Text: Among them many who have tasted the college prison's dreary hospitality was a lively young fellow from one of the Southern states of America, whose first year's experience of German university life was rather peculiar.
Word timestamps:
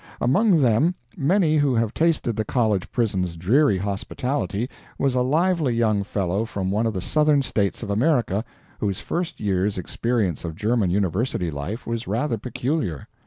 Among 0.19 0.61
them 0.61 0.95
many 1.15 1.57
who 1.57 1.75
have 1.75 1.93
tasted 1.93 2.35
the 2.35 2.43
college 2.43 2.91
prison's 2.91 3.35
dreary 3.37 3.77
hospitality 3.77 4.67
was 4.97 5.13
a 5.13 5.21
lively 5.21 5.75
young 5.75 6.03
fellow 6.03 6.43
from 6.43 6.71
one 6.71 6.87
of 6.87 6.93
the 6.95 7.01
Southern 7.01 7.43
states 7.43 7.83
of 7.83 7.91
America, 7.91 8.43
whose 8.79 8.99
first 8.99 9.39
year's 9.39 9.77
experience 9.77 10.43
of 10.43 10.55
German 10.55 10.89
university 10.89 11.51
life 11.51 11.85
was 11.85 12.07
rather 12.07 12.39
peculiar. 12.39 13.07